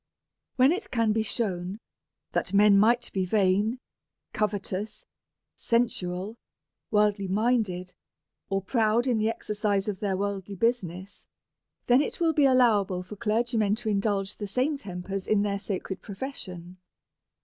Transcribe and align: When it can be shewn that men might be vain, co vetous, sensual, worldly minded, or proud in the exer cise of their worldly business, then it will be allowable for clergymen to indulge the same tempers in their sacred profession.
When 0.55 0.71
it 0.71 0.89
can 0.89 1.11
be 1.13 1.21
shewn 1.21 1.79
that 2.31 2.55
men 2.55 2.79
might 2.79 3.11
be 3.13 3.23
vain, 3.23 3.77
co 4.33 4.47
vetous, 4.47 5.05
sensual, 5.55 6.37
worldly 6.89 7.27
minded, 7.27 7.93
or 8.49 8.63
proud 8.63 9.05
in 9.05 9.19
the 9.19 9.27
exer 9.27 9.55
cise 9.55 9.87
of 9.87 9.99
their 9.99 10.17
worldly 10.17 10.55
business, 10.55 11.27
then 11.85 12.01
it 12.01 12.19
will 12.19 12.33
be 12.33 12.45
allowable 12.45 13.03
for 13.03 13.15
clergymen 13.15 13.75
to 13.75 13.89
indulge 13.89 14.37
the 14.37 14.47
same 14.47 14.75
tempers 14.75 15.27
in 15.27 15.43
their 15.43 15.59
sacred 15.59 16.01
profession. 16.01 16.77